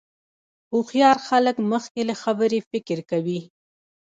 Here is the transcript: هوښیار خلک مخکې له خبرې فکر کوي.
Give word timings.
هوښیار 0.71 1.17
خلک 1.27 1.55
مخکې 1.71 2.01
له 2.09 2.15
خبرې 2.23 2.59
فکر 2.69 2.97
کوي. 3.11 3.39